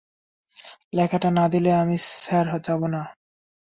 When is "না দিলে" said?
1.31-1.71